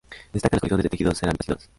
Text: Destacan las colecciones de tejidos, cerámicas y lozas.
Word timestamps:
Destacan 0.33 0.55
las 0.57 0.61
colecciones 0.61 0.83
de 0.85 0.89
tejidos, 0.89 1.19
cerámicas 1.19 1.47
y 1.47 1.51
lozas. 1.51 1.69